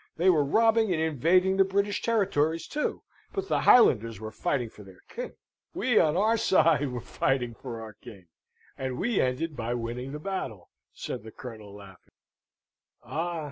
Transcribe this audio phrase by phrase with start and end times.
[0.17, 3.03] "They were robbing and invading the British territories, too.
[3.33, 5.33] But the Highlanders were fighting for their king."
[5.75, 8.25] "We, on our side, were fighting for our king;
[8.75, 12.13] and we ended by winning the battle," said the Colonel, laughing.
[13.03, 13.39] "Ah!"